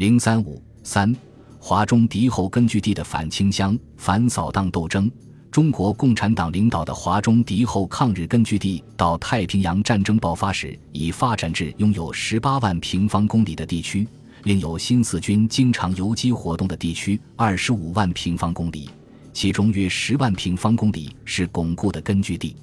[0.00, 1.14] 零三五三，
[1.58, 5.12] 华中敌后根据地的反清乡、反扫荡斗争。
[5.50, 14.08] 中国共产党领导的华中敌后抗日根据地，到太平洋战争爆发时，已发展至拥有十八万平方公里的地区，
[14.44, 18.88] 另有新四军经常游击活动的地区二十五万平方公里，
[19.34, 22.56] 其中约十万平方公里是巩固的根据地。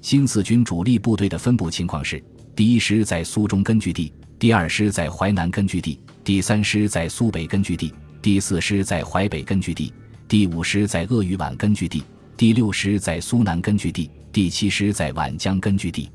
[0.00, 2.22] 新四军主力部队的分布情况是：
[2.56, 9.92] 第一师在苏中根据地，第二师在淮南根据地，第三师在苏北根据地，第四师在淮北根据地，
[10.26, 12.02] 第五师在鄂豫皖根据地。
[12.34, 16.08] 第六师在苏南根据地，第七师在皖江根据地。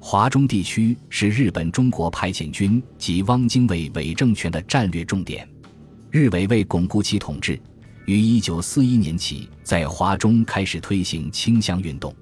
[0.00, 5.48] 华中地区是日本中国派遣军及汪精卫伪政权的战略重点。
[6.10, 7.56] 日伪为巩固其统治，
[8.06, 12.12] 于一九四一年起在华中开始推行清乡运动。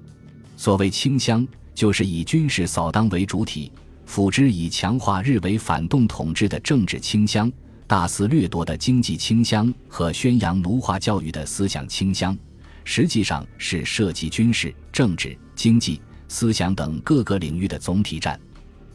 [0.55, 3.71] 所谓清乡，就是以军事扫荡为主体，
[4.05, 7.51] 辅之以强化日伪反动统治的政治清乡，
[7.85, 12.35] 大肆掠夺的经济清乡和宣扬奴化教育的思想清乡。
[12.85, 18.39] 实际上是涉及军事、政治、经济、思想等各个领域的总体战。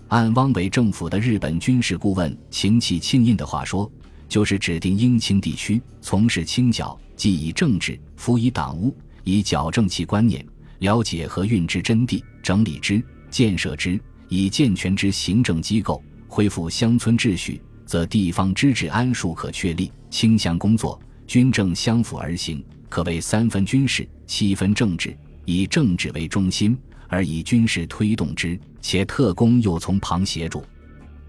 [0.09, 3.91] 按汪伪政府的日本军事顾问秦启庆印的话说，
[4.29, 10.45] 就是指定英清地区从事清剿，即以政治辅以党务，以矫正其观念，
[10.81, 19.91] 了解和运之真谛，整理之，建设之，以健全之行政机构，恢复乡村秩序，则地方之治安数可确立。
[20.11, 22.63] 清乡工作，军政相辅而行。
[22.89, 26.77] 可谓三分军事，七分政治，以政治为中心，
[27.09, 30.65] 而以军事推动之，且特工又从旁协助。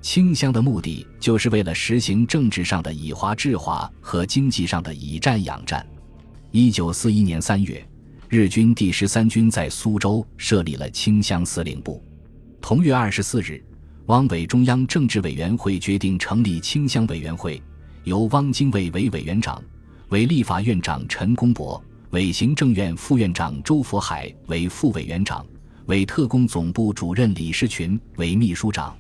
[0.02, 5.86] 清乡的目的，就是为了实行政治上的以华制华和经济上的以战养战。
[6.50, 7.88] 一九四一年三月，
[8.34, 12.02] 日军第十三军在苏州设立了清乡司令部。
[12.62, 13.62] 同月二十四日，
[14.06, 17.62] 汪伪中央政治委员会决定成立清乡委员会，
[18.06, 19.62] 由汪精卫为委员长。
[20.12, 25.46] 委立法院长陈公博，委行政院副院长周佛海为副委员长，
[25.88, 28.96] 委特工总部主任李士群为秘书长。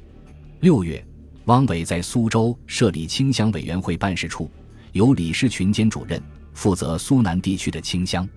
[0.59, 1.01] 六月，
[1.45, 4.51] 汪伪在苏州设立清乡委员会办事处，
[4.91, 6.21] 由李士群兼主任，
[6.53, 8.27] 负责苏南地区的清乡。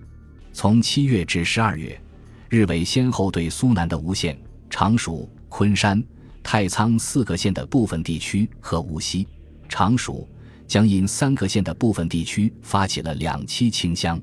[0.55, 2.01] 从七月至十二月，
[2.47, 4.39] 日伪先后对苏南的吴县、
[4.69, 6.01] 常熟、昆山、
[6.41, 9.27] 太仓四个县的部分地区和无锡、
[9.67, 10.25] 常熟。
[10.65, 14.17] 江阴三个县的部分地区发起了两期清乡。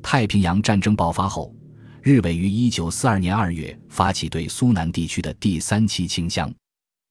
[0.00, 1.52] 太平洋战争爆发后，
[2.02, 6.54] 日伪于一九四二年二月发起对苏南地区的第三期清乡。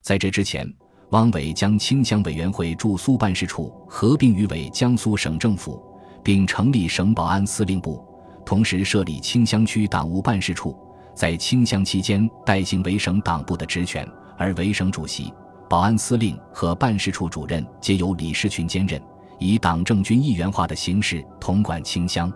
[0.02, 0.74] 在这之前，
[1.10, 5.84] 汪伪将清乡委员会驻苏办事处合并于伪江苏省政府，
[6.24, 8.02] 并成立省保安司令部，
[8.46, 10.78] 同时设立清乡区党务办事处，
[11.16, 15.34] 在清乡期间代行伪省党部的职权，而伪省主席。
[15.70, 19.02] 保安司令和办事处主任皆由李士群兼任，
[19.40, 22.32] 以党政军一元化的形式统管清乡。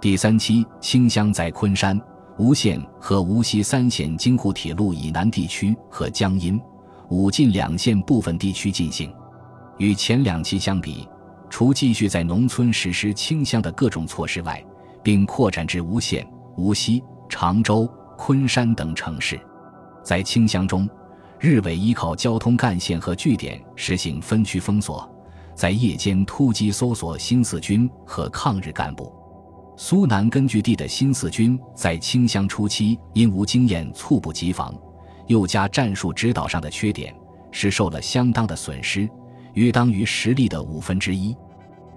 [0.00, 2.00] 第三期清乡在昆山、
[2.38, 6.58] 吴县和无锡三县京沪铁路以南地区和江阴、
[7.10, 9.12] 武进两县部分地区进行。
[9.76, 11.06] 与前两期相比，
[11.50, 14.64] 除继续在农村实施清乡的各种措施外，
[15.02, 19.40] 并扩展至吴县、无锡、常州、昆山等城市。
[20.02, 20.88] 在清乡中。
[21.42, 25.10] 日伪依靠交通干线和据点实行分区封锁，
[25.54, 29.10] 在夜间突击搜索新四军和抗日干部。
[29.74, 34.74] 苏南根据地的新四军在清乡初期因无经验猝不及防，
[35.28, 37.14] 又加战术指导上的缺点，
[37.50, 39.08] 是受了相当的损失，
[39.54, 41.34] 约当于实力的五分之一。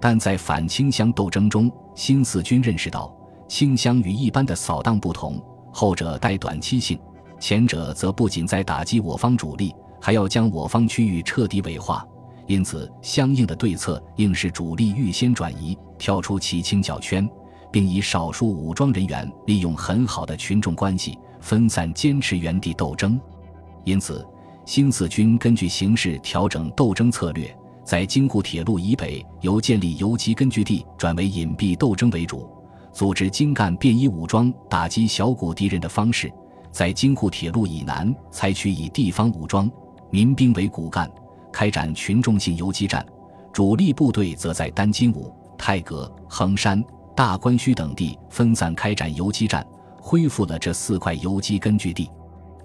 [0.04, 3.10] 但在反清乡斗争中，新四军认识到
[3.48, 5.42] 清乡与一般的扫荡不同，
[5.72, 6.98] 后者带短期性。
[7.40, 12.06] 前者则不仅在打击我方主力，还要将我方区域彻底伪化，
[12.46, 17.26] 因此相应的对策应是主力预先转移，跳出其清剿圈，
[17.72, 23.18] 并以少数武装人员利用很好的群众关系分散，坚持原地斗争。
[23.84, 24.22] 因此，
[24.66, 32.48] 新四军根据形势调整斗争策略，在京沪铁路以北由建立游击根据地转为隐蔽斗争为主，
[32.92, 36.32] 组织精干便衣武装打击小股敌人的方式。
[36.72, 39.70] 在京沪铁路以南，采取以地方武装、
[40.10, 41.08] 民兵为骨干，
[41.52, 43.00] 开展群众性游击战；
[43.52, 46.82] 主力部队则在丹津武、泰阁、衡山、
[47.14, 49.64] 大关墟等地分散开展游击战，
[50.00, 52.10] 恢复了这四块游击根据地。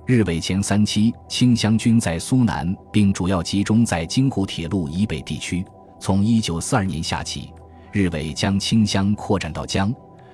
[0.09, 5.63] 日伪前三期清乡军在苏南，并主要集中在京沪铁路以北地区。
[6.00, 7.53] 从一九四二年夏起，
[7.91, 9.94] 日伪将清乡扩展到江。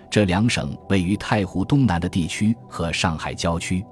[0.09, 3.85] 这两省位于太湖东南的地区和上海郊区。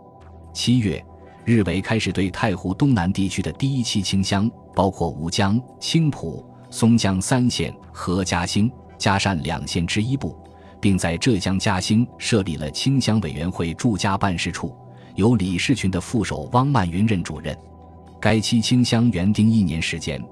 [0.53, 1.05] 七月，
[1.43, 10.33] 日伪开始对太湖东南地区的第一期清乡，包括吴江、青浦、松江三县和嘉兴、嘉善两县之一部，
[10.79, 14.73] 并在浙江嘉兴设立了清乡委员会驻嘉办事处，
[15.15, 17.57] 由李士群的副手汪曼云任主任。
[18.19, 20.23] 该期清乡原定一年时间，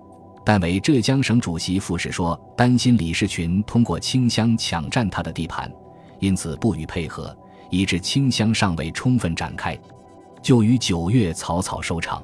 [0.45, 5.69] 但为浙江省主席傅士说担心李士群通过清乡抢占他的地盘，
[6.19, 7.38] 因此不予配合，
[7.69, 9.78] 以致清乡尚未充分展开，
[10.42, 12.24] 就于九月草草收场。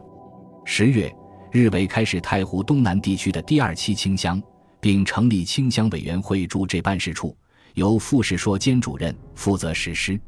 [0.63, 1.13] 十月，
[1.51, 4.41] 日伪开始太湖东南地区的第二期清乡，
[4.79, 7.35] 并成立清乡委员会驻这办事处，
[7.73, 10.19] 由傅士说兼主任负责实施。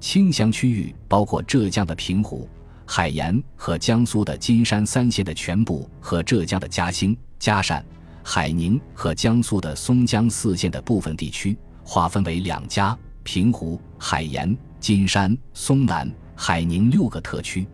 [0.00, 2.48] 清乡区域包括浙江的平湖。
[2.88, 7.84] 海盐和江苏的金山三县的全部和浙江的嘉兴、嘉善、
[8.22, 17.66] 海宁和江苏的松江四县的部分地区，划分为两家平湖、海盐、金山、松南、海宁六个特区。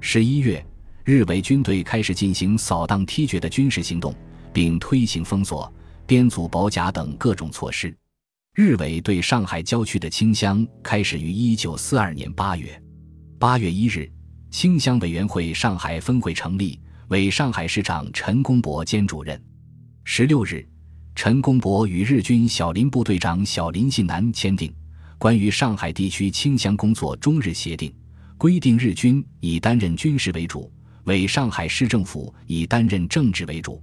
[0.00, 0.64] 十一月，
[1.04, 4.12] 日伪军队开始进行扫荡踢绝的军事行动，
[4.52, 5.72] 并推行封锁、
[6.04, 7.96] 编组保甲等各种措施。
[8.60, 12.82] 日伪对上海郊区的清乡开始于一九四二年八月。
[13.38, 14.10] 八月一日。
[14.50, 16.76] 清乡委员会上海分会成立，
[17.06, 19.40] 为上海市长陈公博兼主任。
[20.02, 20.68] 十六日，
[21.14, 24.74] 陈公博与日军小林部队长小林信男签订
[25.18, 27.94] 关于上海地区清乡工作中日协定，
[28.36, 30.68] 规定日军以担任军事为主，
[31.04, 33.80] 为上海市政府以担任政治为主。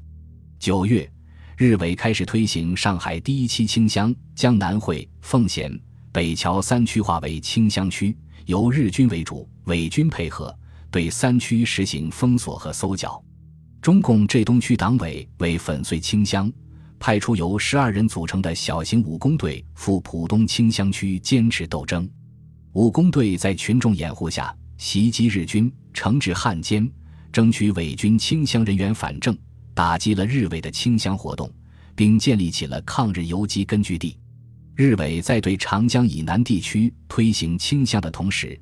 [0.60, 1.10] 九月，
[1.58, 5.80] 日伪开始推行上海第一期清乡，将南汇、奉贤、
[6.12, 8.16] 北桥三区划为清乡区。
[8.46, 10.54] 由日军为主，伪军配合，
[10.92, 13.24] 对三区实行封锁和搜剿。
[13.82, 16.52] 中共浙东区党委为粉碎清乡，
[17.00, 22.08] 派出由十二人组成的小型武工队赴浦东清乡区坚持斗争。
[22.74, 26.86] 武工队在群众掩护下袭击日军，惩治汉奸，
[27.32, 29.36] 争取伪军清乡人员反正，
[29.76, 31.52] 打击了日伪的清乡活动，
[31.96, 34.18] 并建立起了抗日游击根据地。
[34.74, 38.60] 日伪在对长江以南地区推行清乡的同时，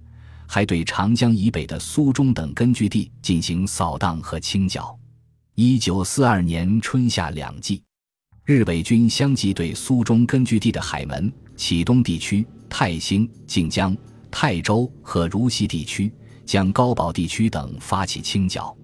[0.47, 4.97] 还对长江以北的苏中等根据地进行扫荡和清剿。
[5.55, 7.81] 一九四二年春夏两季，
[8.43, 13.95] 日伪军相继对苏中根据地的海门、启东地区、泰兴、靖江、
[14.31, 16.11] 泰州和如西地区、
[16.43, 18.75] 将高堡地区等发起清剿。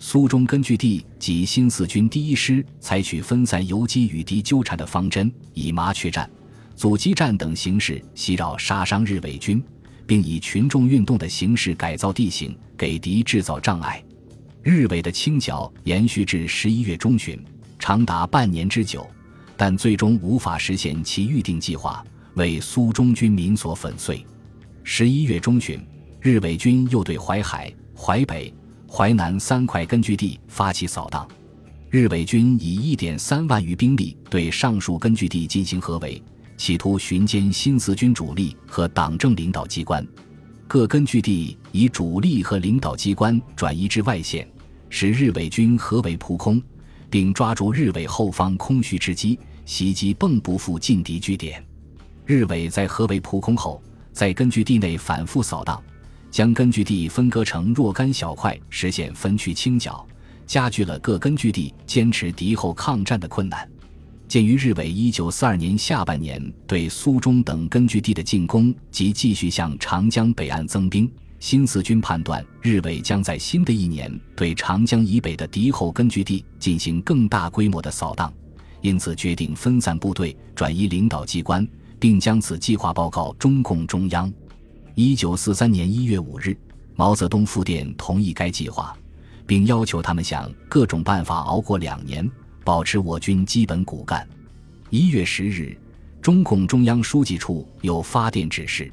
[0.00, 6.28] 苏中根据地及新四军第一师采取分散游击与敌纠缠的方针，以麻雀战。
[6.76, 9.60] 阻击战等形式袭扰杀伤日伪军，
[10.06, 14.02] 并以群众运动的形式改造地形，给敌制造障碍。
[14.62, 17.36] 日伪的清剿延续至十一月中旬，
[17.80, 19.04] 长达半年之久，
[19.56, 22.04] 但最终无法实现其预定计划，
[22.34, 24.24] 为苏中军民所粉碎。
[24.84, 25.84] 十一月中旬，
[26.20, 28.54] 日伪军又对淮海、淮北、
[28.88, 31.28] 淮南三块根据地发起扫荡。
[31.90, 36.22] 日伪军以一点三万余兵力对上述根据地进行合围。
[36.56, 40.04] 企图寻歼新四军主力和党政领导机关，
[40.66, 44.46] 各根据地以主力和领导机关转移至外线，
[44.90, 46.60] 使日伪军合围扑空，
[47.08, 51.64] 并抓住日伪后方空虚之机，袭击蚌埠附近敌据点。
[52.26, 53.80] 日伪在合围扑空后，
[54.12, 55.80] 在根据地内反复扫荡，
[56.30, 60.06] 将根据地分割成若干小块，实现分区清剿，
[60.46, 63.68] 加剧了各根据地坚持敌后抗战的困难。
[64.28, 78.30] 鉴于日伪一九四二年下半年对苏中等根据地的进攻及继续向长江北岸增兵，新四军判断日伪将在新的一年对长江以北的敌后根据地进行更大规模的扫荡，
[78.82, 81.66] 因此决定分散部队、转移领导机关，
[81.98, 84.30] 并将此计划报告中共中央。
[85.00, 86.56] 一九四三年一月五日，
[86.96, 88.92] 毛泽东复电同意该计划，
[89.46, 92.28] 并要求他们想各种办法熬过两年。
[92.64, 94.28] 保持我军基本骨干。
[94.90, 95.78] 一月十日，
[96.20, 98.92] 中共中央书记处有发电指示，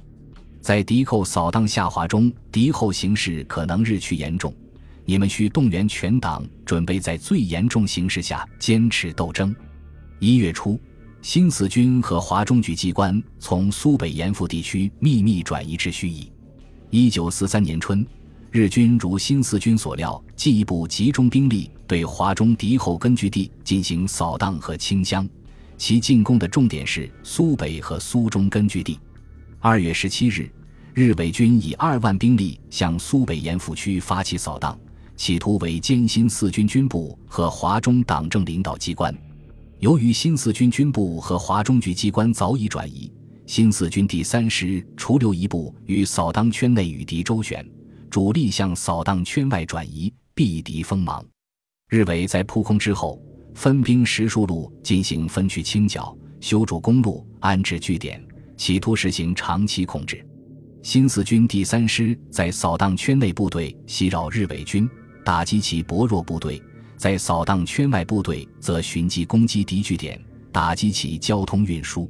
[0.62, 4.54] 在敌寇扫荡下滑中，敌后形势可能日趋严重，
[5.06, 9.56] 你们需动员全党，准备在最严重形势下坚持斗争。
[10.20, 10.80] 一月初，
[11.28, 16.30] 新四军和华中局机关从苏北盐阜地区秘密转移至盱眙。
[16.92, 18.06] 一九四三年春。
[18.52, 25.28] 日军如新四军所料，进一步集中兵力对华中敌后根据地进行扫荡和清乡。
[25.80, 29.00] 其进攻的重点是苏北和苏中根据地。
[29.60, 30.48] 二月十七日，
[30.94, 34.78] 日伪军以二万兵力向苏北盐阜区发起扫荡，
[35.18, 39.12] 企图围歼新四军军部和华中党政领导机关。
[39.80, 43.12] 由于新四军军部和华中局机关早已转移，
[43.46, 47.66] 新四军第三师除留一部于扫荡圈内与敌周旋。
[48.10, 51.24] 主力向扫荡圈外转移，避敌锋芒。
[51.90, 53.22] 日伪在扑空之后，
[53.54, 60.26] 分兵十数路进行分区清剿，修筑公路，安置据点，企图实行长期控制。
[60.82, 64.90] 新四军第三师在扫荡圈内部队袭扰日伪军，
[65.26, 66.58] 打击其薄弱部队；
[66.98, 70.20] 在扫荡圈外部队则寻机攻击敌据点，
[70.52, 72.10] 打击其交通运输。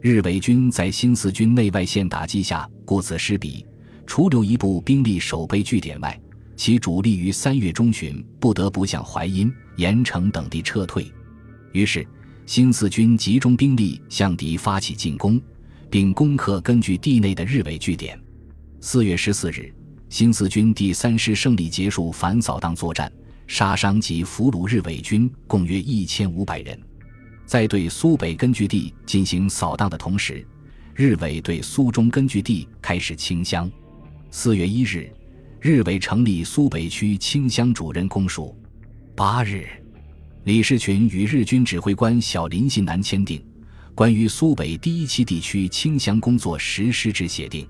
[0.00, 3.66] 日伪军在新四军内外线打击下顾此失彼，
[4.06, 6.20] 除留一部兵力守备据点外，
[6.56, 11.10] 其主力于三月中旬不得不向淮阴、盐城等地撤退。
[11.72, 12.06] 于是，
[12.46, 15.40] 新四军集中兵力向敌发起进攻。
[15.90, 18.20] 并攻克根据地内的日伪据点。
[18.78, 19.72] 四月十四日，
[20.10, 23.10] 新四军第三师胜利结束反扫荡作战，
[23.48, 26.80] 杀伤及俘虏日伪军共约一千五百人。
[27.46, 30.46] 在对苏北根据地进行扫荡的同时，
[30.94, 33.68] 日伪对苏中根据地开始清乡。
[34.30, 35.10] 四月一日，
[35.60, 38.54] 日伪成立苏北区清乡主任公署。
[39.16, 39.66] 八日，
[40.44, 43.42] 李士群与日军指挥官小林信南签订。
[43.94, 47.66] 关于苏北第一期地区清乡工作实施之协定，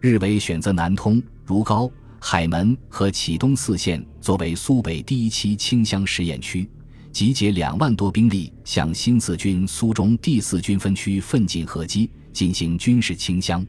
[0.00, 6.68] 日伪选择南通、如皋、海门和启东四县作为苏北第一期清乡试验区，
[7.10, 13.66] 集结两万多兵力向新四军苏中第四军分区奋进合击，进行军事清乡。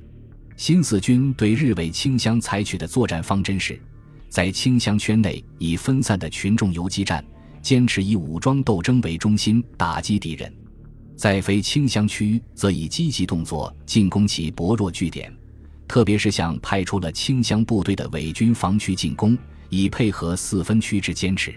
[0.57, 3.81] 新四军对日伪清乡采取的作战方针是，
[4.27, 7.23] 在清乡圈内以分散的群众游击战，
[7.61, 10.53] 坚持以武装斗争为中心打击敌人。
[11.15, 15.33] 在非清乡区，则以积极动作进攻其薄弱据点，
[15.91, 21.53] 特别是向派出了清乡部队的伪军防区进攻，以配合四分区之坚持。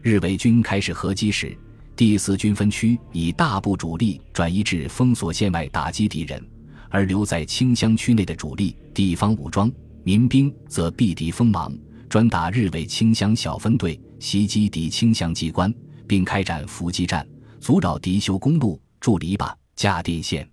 [0.00, 1.58] 日伪军开始合击时，
[1.96, 6.40] 第四军分区以大部主力转移至封锁线外打击敌人，
[6.88, 9.68] 而留在清乡区内的主力地方武装
[10.04, 11.76] 民兵则避敌锋芒，
[12.08, 15.74] 专打日伪清乡小分队，袭击敌清乡机关，
[16.06, 17.26] 并开展伏击战，
[17.58, 18.80] 阻扰敌修公路。
[19.00, 20.48] 筑篱笆、架电线，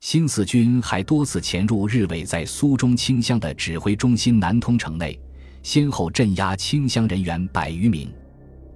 [0.00, 5.18] 新四军还多次潜入日伪在苏中清乡的指挥中心南通城内，
[5.62, 8.12] 先后镇压清乡人员百余名。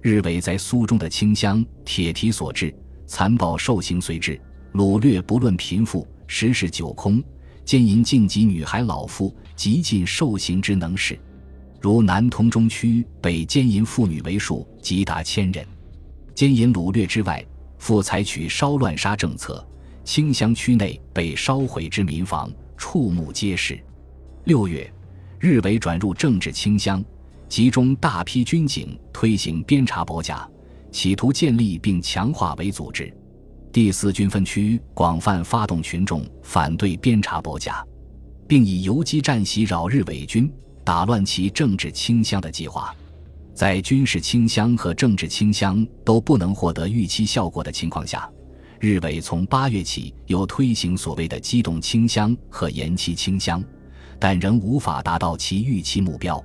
[0.01, 2.73] 日伪在苏中的清乡铁蹄所至，
[3.05, 4.39] 残暴受刑随之，
[4.73, 7.23] 掳掠不论贫富，十室九空，
[7.63, 11.17] 奸淫禁及女孩老妇，极尽受刑之能事。
[11.79, 15.65] 如南通中区被奸淫妇女为数，即达千人。
[16.35, 17.45] 奸淫掳掠之外。
[17.77, 19.67] 复采取烧乱杀政策，
[20.13, 23.81] 清乡区内被烧毁之民房，触目皆是。
[24.43, 24.93] 六月，
[25.39, 27.01] 日伪转入政治清乡，
[27.47, 30.45] 集中大批军警推行鞭查薄甲，
[30.91, 33.09] 企图建立并强化伪组织。
[33.71, 37.81] 第四军分区广泛发动群众反对鞭查薄甲，
[38.45, 40.51] 并以游击战袭扰日伪军，
[40.83, 42.93] 打乱其政治清乡的计划。
[43.53, 48.29] 在军事清乡和政治清乡都不能获得预期效果的情况下，
[48.81, 53.63] 日伪从八月起又推行所谓的机动清乡和延期清乡，
[54.17, 56.43] 但仍无法达到其预期目标。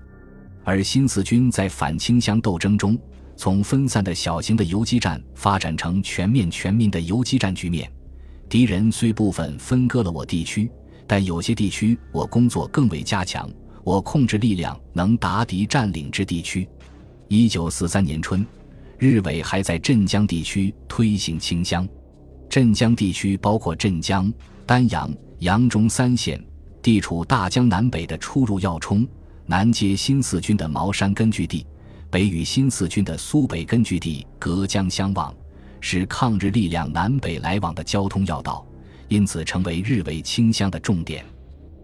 [0.62, 2.98] 而新四军在反清乡斗争中，
[3.38, 7.90] 从分散的小型的游击战发展成全面全民的游击战局面。
[8.50, 10.70] 敌人虽部分分割了我地区，
[11.06, 13.50] 但有些地区我工作更为加强，
[13.82, 16.68] 我控制力量能达敌占领之地区。
[17.28, 18.46] 一九四三年春，
[18.98, 21.88] 日伪还在镇江地区推行清乡。
[22.48, 24.32] 镇江地区包括镇江、
[24.64, 26.42] 丹阳、扬中三县，
[26.80, 29.06] 地处大江南北的出入要冲，
[29.44, 31.66] 南接新四军的茅山根据地，
[32.10, 35.34] 北与新四军的苏北根据地隔江相望，
[35.80, 38.66] 是抗日力量南北来往的交通要道，
[39.08, 41.24] 因此成为日伪清乡的重点。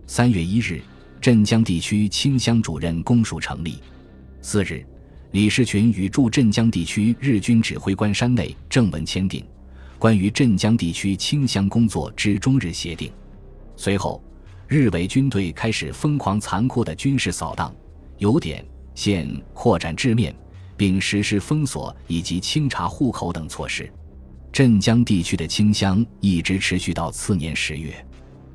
[0.06, 0.80] 三月一日，
[1.20, 3.78] 镇江地区清乡主任公署成立。
[4.40, 4.84] 四日。
[5.32, 9.42] 李士群与驻镇江地区日军指挥官山内正文签订
[10.02, 13.08] 关于镇江地区清乡工作之中日协定。
[13.76, 14.20] 随后，
[14.66, 17.72] 日伪军队开始疯狂残酷的军事扫荡，
[18.18, 18.66] 由点、
[18.96, 20.34] 线扩展至面，
[20.76, 23.88] 并实施封锁以及清查户口等措施。
[24.50, 27.94] 镇江地区的清乡一直持续到次年十月。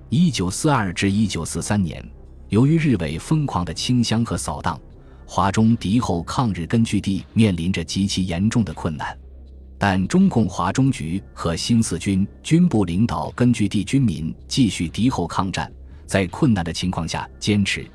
[0.09, 2.05] 一九四二至一九四三年，
[2.49, 4.77] 由于日伪疯狂的清乡和扫荡。
[5.25, 9.17] 华中敌后抗日根据地面临着极其严重的困难，
[9.79, 15.71] 但中共华中局和新四军军部领导根据地军民继续敌后抗战，
[16.05, 17.85] 在困难的情况下坚持、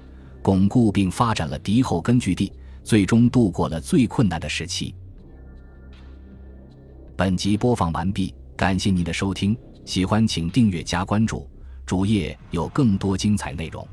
[0.43, 2.53] 巩固并发展了敌后根据地，
[2.85, 4.95] 最终度过了最困难的时期。
[7.17, 11.49] 本集播放完毕，感谢您的收听，喜欢请订阅加关注，
[11.85, 13.87] 主页有更多精彩内容。